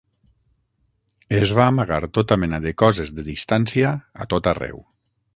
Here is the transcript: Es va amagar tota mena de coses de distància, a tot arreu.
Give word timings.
Es 1.39 1.51
va 1.59 1.67
amagar 1.73 1.99
tota 2.17 2.37
mena 2.43 2.59
de 2.63 2.73
coses 2.83 3.11
de 3.19 3.25
distància, 3.27 3.91
a 4.25 4.27
tot 4.33 4.49
arreu. 4.53 4.81